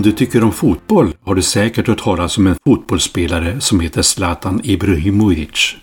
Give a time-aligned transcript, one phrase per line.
[0.00, 4.02] Om du tycker om fotboll har du säkert hört talas om en fotbollsspelare som heter
[4.02, 5.76] Zlatan Ibrahimovic.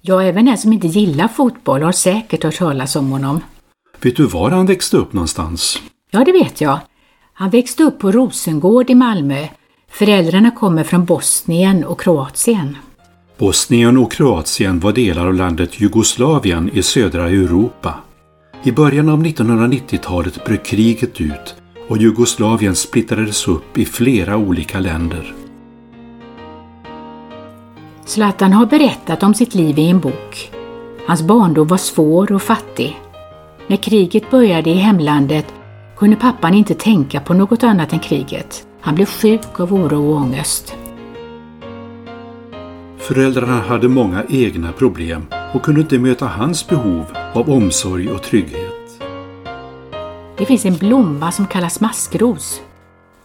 [0.00, 3.40] Ja, även den som inte gillar fotboll har säkert hört talas om honom.
[4.02, 5.82] Vet du var han växte upp någonstans?
[6.10, 6.78] Ja, det vet jag.
[7.32, 9.46] Han växte upp på Rosengård i Malmö.
[9.90, 12.76] Föräldrarna kommer från Bosnien och Kroatien.
[13.38, 17.94] Bosnien och Kroatien var delar av landet Jugoslavien i södra Europa.
[18.62, 21.59] I början av 1990-talet bröt kriget ut
[21.90, 25.34] och Jugoslavien splittrades upp i flera olika länder.
[28.04, 30.50] Zlatan har berättat om sitt liv i en bok.
[31.06, 33.00] Hans barndom var svår och fattig.
[33.66, 35.46] När kriget började i hemlandet
[35.96, 38.66] kunde pappan inte tänka på något annat än kriget.
[38.80, 40.74] Han blev sjuk av oro och ångest.
[42.98, 47.04] Föräldrarna hade många egna problem och kunde inte möta hans behov
[47.34, 48.69] av omsorg och trygghet.
[50.40, 52.60] Det finns en blomma som kallas maskros.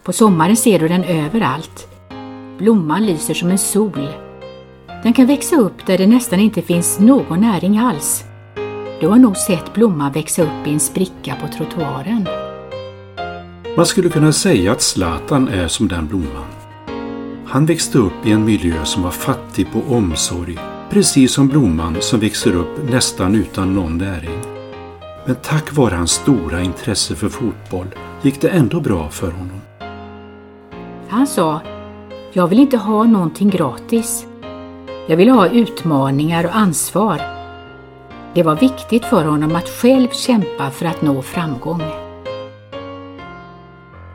[0.02, 1.88] På sommaren ser du den överallt.
[2.58, 4.08] Blomman lyser som en sol.
[5.02, 8.24] Den kan växa upp där det nästan inte finns någon näring alls.
[9.00, 12.28] Du har nog sett blomman växa upp i en spricka på trottoaren.
[13.76, 16.50] Man skulle kunna säga att Zlatan är som den blomman.
[17.46, 20.58] Han växte upp i en miljö som var fattig på omsorg,
[20.90, 24.55] precis som blomman som växer upp nästan utan någon näring.
[25.26, 27.86] Men tack vare hans stora intresse för fotboll
[28.22, 29.60] gick det ändå bra för honom.
[31.08, 31.60] Han sa,
[32.32, 34.26] jag vill inte ha någonting gratis.
[35.06, 37.20] Jag vill ha utmaningar och ansvar.
[38.34, 41.82] Det var viktigt för honom att själv kämpa för att nå framgång.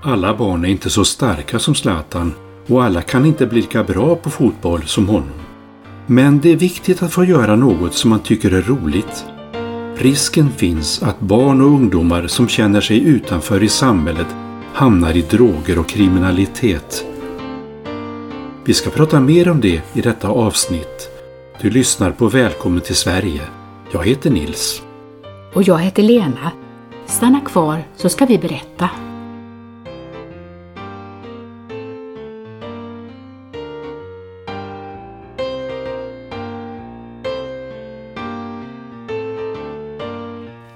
[0.03, 2.33] Alla barn är inte så starka som Zlatan
[2.67, 5.41] och alla kan inte bli lika bra på fotboll som honom.
[6.07, 9.25] Men det är viktigt att få göra något som man tycker är roligt.
[10.01, 14.27] Risken finns att barn och ungdomar som känner sig utanför i samhället
[14.73, 17.05] hamnar i droger och kriminalitet.
[18.65, 21.09] Vi ska prata mer om det i detta avsnitt.
[21.61, 23.41] Du lyssnar på Välkommen till Sverige.
[23.91, 24.81] Jag heter Nils.
[25.53, 26.51] Och jag heter Lena.
[27.05, 28.89] Stanna kvar så ska vi berätta.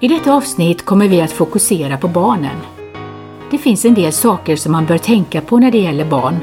[0.00, 2.56] I detta avsnitt kommer vi att fokusera på barnen.
[3.50, 6.36] Det finns en del saker som man bör tänka på när det gäller barn.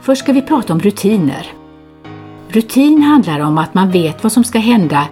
[0.00, 1.52] Först ska vi prata om rutiner.
[2.48, 5.08] Rutin handlar om att man vet vad som ska hända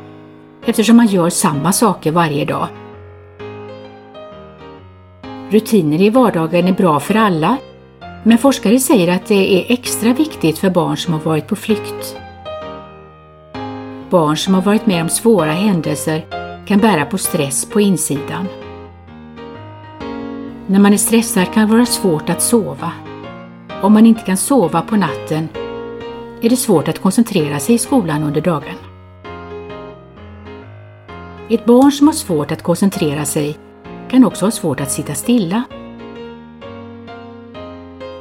[0.67, 2.69] eftersom man gör samma saker varje dag.
[5.51, 7.57] Rutiner i vardagen är bra för alla,
[8.25, 12.17] men forskare säger att det är extra viktigt för barn som har varit på flykt.
[14.11, 16.38] Barn som har varit med om svåra händelser
[16.69, 18.49] kan bära på stress på insidan.
[20.67, 22.93] När man är stressad kan det vara svårt att sova.
[23.83, 25.49] Om man inte kan sova på natten
[26.41, 28.75] är det svårt att koncentrera sig i skolan under dagen.
[31.51, 33.59] Ett barn som har svårt att koncentrera sig
[34.11, 35.63] kan också ha svårt att sitta stilla.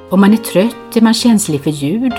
[0.09, 2.13] Om man är trött är man känslig för ljud.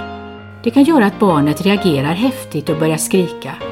[0.65, 3.68] Det kan göra att barnet reagerar häftigt och börjar skrika.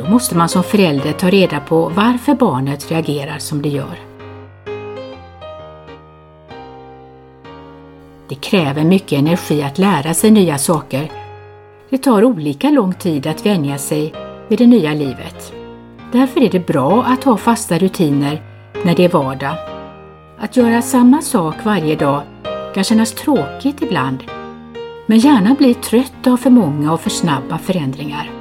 [0.00, 3.98] Då måste man som förälder ta reda på varför barnet reagerar som det gör.
[8.28, 11.12] Det kräver mycket energi att lära sig nya saker.
[11.90, 14.14] Det tar olika lång tid att vänja sig
[14.48, 15.52] vid det nya livet.
[16.12, 18.42] Därför är det bra att ha fasta rutiner
[18.84, 19.54] när det är vardag.
[20.38, 22.22] Att göra samma sak varje dag
[22.74, 24.24] kan kännas tråkigt ibland,
[25.06, 28.39] men gärna bli trött av för många och för snabba förändringar.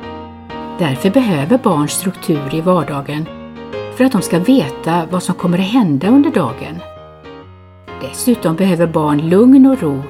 [0.80, 3.26] Därför behöver barn struktur i vardagen
[3.96, 6.80] för att de ska veta vad som kommer att hända under dagen.
[8.02, 10.04] Dessutom behöver barn lugn och ro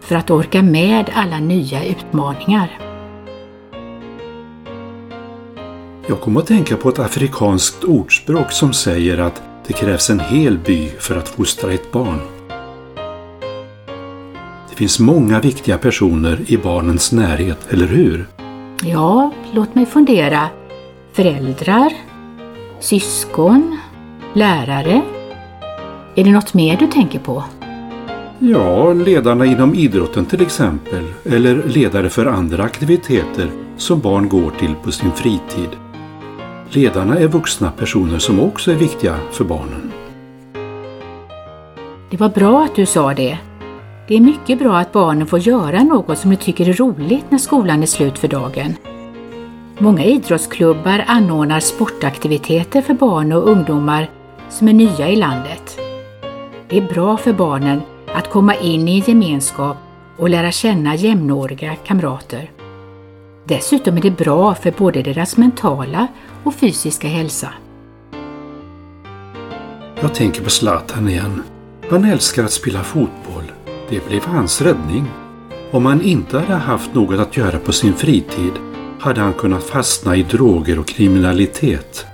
[0.00, 2.78] för att orka med alla nya utmaningar.
[6.06, 10.58] Jag kommer att tänka på ett afrikanskt ordspråk som säger att det krävs en hel
[10.58, 12.20] by för att fostra ett barn.
[14.70, 18.26] Det finns många viktiga personer i barnens närhet, eller hur?
[18.82, 20.48] Ja, låt mig fundera.
[21.12, 21.92] Föräldrar?
[22.80, 23.78] Syskon?
[24.32, 25.02] Lärare?
[26.14, 27.44] Är det något mer du tänker på?
[28.38, 34.74] Ja, ledarna inom idrotten till exempel, eller ledare för andra aktiviteter som barn går till
[34.84, 35.68] på sin fritid.
[36.70, 39.92] Ledarna är vuxna personer som också är viktiga för barnen.
[42.10, 43.38] Det var bra att du sa det.
[44.08, 47.38] Det är mycket bra att barnen får göra något som de tycker är roligt när
[47.38, 48.76] skolan är slut för dagen.
[49.78, 54.10] Många idrottsklubbar anordnar sportaktiviteter för barn och ungdomar
[54.50, 55.78] som är nya i landet.
[56.68, 57.80] Det är bra för barnen
[58.14, 59.76] att komma in i en gemenskap
[60.16, 62.50] och lära känna jämnåriga kamrater.
[63.44, 66.06] Dessutom är det bra för både deras mentala
[66.44, 67.48] och fysiska hälsa.
[70.00, 71.42] Jag tänker på Zlatan igen.
[71.90, 73.27] Han älskar att spela fotboll.
[73.90, 75.04] Det blev hans räddning.
[75.70, 78.52] Om han inte hade haft något att göra på sin fritid
[79.00, 82.06] hade han kunnat fastna i droger och kriminalitet.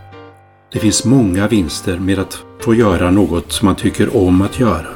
[0.73, 4.89] Det finns många vinster med att få göra något som man tycker om att göra.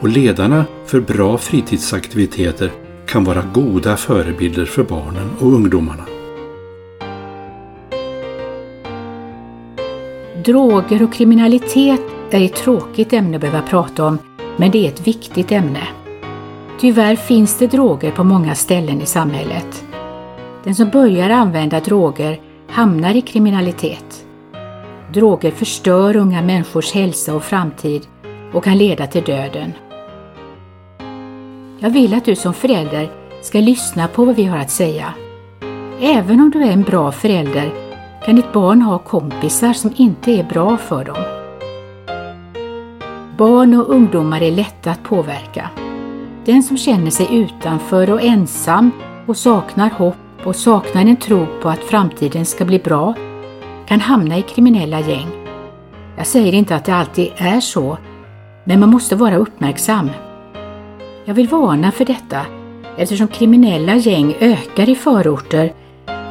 [0.00, 2.72] Och ledarna för bra fritidsaktiviteter
[3.06, 6.04] kan vara goda förebilder för barnen och ungdomarna.
[10.44, 12.00] Droger och kriminalitet
[12.30, 14.18] är ett tråkigt ämne att behöva prata om,
[14.58, 15.88] men det är ett viktigt ämne.
[16.80, 19.84] Tyvärr finns det droger på många ställen i samhället.
[20.64, 24.24] Den som börjar använda droger hamnar i kriminalitet.
[25.12, 28.06] Droger förstör unga människors hälsa och framtid
[28.52, 29.72] och kan leda till döden.
[31.78, 33.10] Jag vill att du som förälder
[33.42, 35.14] ska lyssna på vad vi har att säga.
[36.00, 37.72] Även om du är en bra förälder
[38.24, 41.37] kan ditt barn ha kompisar som inte är bra för dem.
[43.38, 45.70] Barn och ungdomar är lätta att påverka.
[46.44, 48.90] Den som känner sig utanför och ensam
[49.26, 53.14] och saknar hopp och saknar en tro på att framtiden ska bli bra
[53.86, 55.28] kan hamna i kriminella gäng.
[56.16, 57.98] Jag säger inte att det alltid är så,
[58.64, 60.10] men man måste vara uppmärksam.
[61.24, 62.40] Jag vill varna för detta
[62.96, 65.72] eftersom kriminella gäng ökar i förorter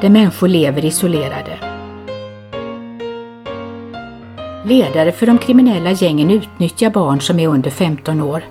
[0.01, 1.66] där människor lever isolerade.
[4.67, 8.43] Ledare för de kriminella gängen utnyttjar barn som är under 15 år.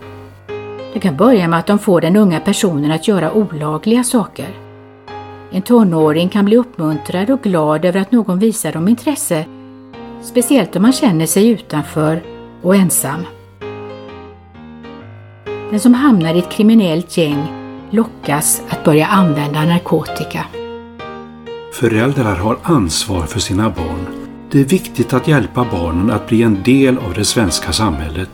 [0.93, 4.49] Det kan börja med att de får den unga personen att göra olagliga saker.
[5.51, 9.45] En tonåring kan bli uppmuntrad och glad över att någon visar dem intresse,
[10.23, 12.23] speciellt om man känner sig utanför
[12.63, 13.27] och ensam.
[15.71, 17.47] Den som hamnar i ett kriminellt gäng
[17.91, 20.45] lockas att börja använda narkotika.
[21.73, 24.26] Föräldrar har ansvar för sina barn.
[24.57, 28.31] Det är viktigt att hjälpa barnen att bli en del av det svenska samhället.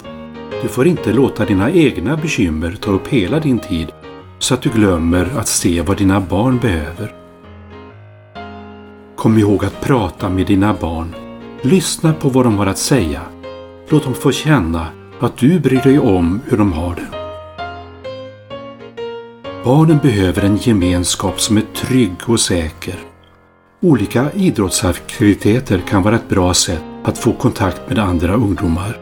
[0.62, 3.88] Du får inte låta dina egna bekymmer ta upp hela din tid
[4.38, 7.14] så att du glömmer att se vad dina barn behöver.
[9.16, 11.14] Kom ihåg att prata med dina barn.
[11.62, 13.20] Lyssna på vad de har att säga.
[13.88, 14.86] Låt dem få känna
[15.20, 17.08] att du bryr dig om hur de har det.
[19.64, 23.11] Barnen behöver en gemenskap som är trygg och säker.
[23.84, 28.98] Olika idrottsaktiviteter kan vara ett bra sätt att få kontakt med andra ungdomar.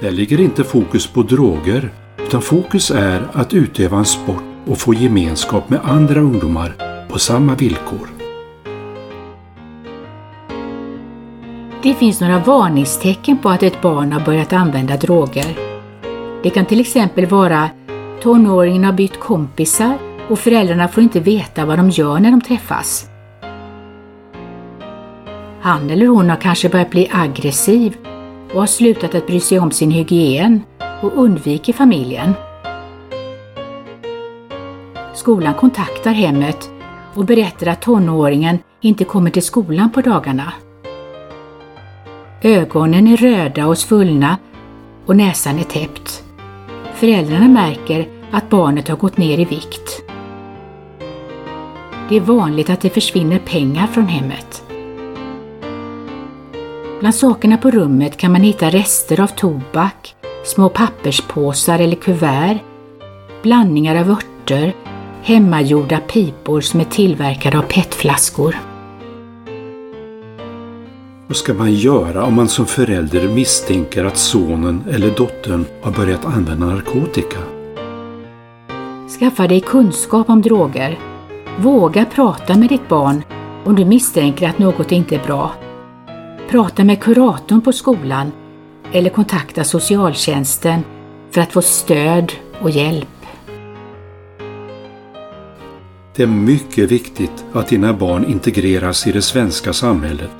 [0.00, 1.90] Där ligger inte fokus på droger
[2.26, 6.72] utan fokus är att utöva en sport och få gemenskap med andra ungdomar
[7.08, 8.08] på samma villkor.
[11.82, 15.58] Det finns några varningstecken på att ett barn har börjat använda droger.
[16.42, 17.70] Det kan till exempel vara
[18.22, 23.08] tonåringen har bytt kompisar och föräldrarna får inte veta vad de gör när de träffas.
[25.66, 27.96] Han eller hon har kanske börjat bli aggressiv
[28.54, 30.62] och har slutat att bry sig om sin hygien
[31.02, 32.32] och undviker familjen.
[35.14, 36.70] Skolan kontaktar hemmet
[37.14, 40.52] och berättar att tonåringen inte kommer till skolan på dagarna.
[42.42, 44.36] Ögonen är röda och svullna
[45.06, 46.24] och näsan är täppt.
[46.94, 50.02] Föräldrarna märker att barnet har gått ner i vikt.
[52.08, 54.65] Det är vanligt att det försvinner pengar från hemmet.
[57.00, 62.58] Bland sakerna på rummet kan man hitta rester av tobak, små papperspåsar eller kuvert,
[63.42, 64.74] blandningar av örter,
[65.22, 68.56] hemmagjorda pipor som är tillverkade av petflaskor.
[71.26, 76.24] Vad ska man göra om man som förälder misstänker att sonen eller dottern har börjat
[76.24, 77.38] använda narkotika?
[79.18, 80.98] Skaffa dig kunskap om droger.
[81.58, 83.22] Våga prata med ditt barn
[83.64, 85.52] om du misstänker att något inte är bra.
[86.50, 88.32] Prata med kuratorn på skolan
[88.92, 90.80] eller kontakta socialtjänsten
[91.30, 93.08] för att få stöd och hjälp.
[96.16, 100.30] Det är mycket viktigt att dina barn integreras i det svenska samhället.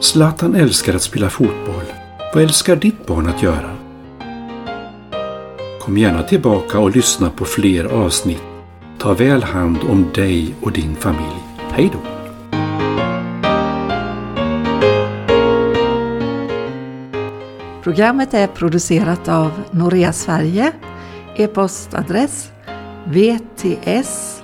[0.00, 1.84] Zlatan älskar att spela fotboll.
[2.34, 3.76] Vad älskar ditt barn att göra?
[5.80, 8.42] Kom gärna tillbaka och lyssna på fler avsnitt.
[8.98, 11.42] Ta väl hand om dig och din familj.
[11.70, 12.19] Hej då!
[17.82, 20.72] Programmet är producerat av Norea Sverige.
[21.36, 22.52] E-postadress
[23.04, 24.42] vts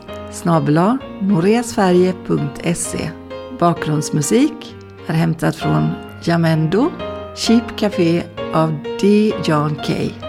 [1.21, 3.11] noreasverige.se
[3.59, 4.75] Bakgrundsmusik
[5.07, 5.91] är hämtad från
[6.23, 6.91] Jamendo
[7.37, 8.23] Cheap Café
[8.55, 9.33] av D.
[9.45, 10.26] John Kay.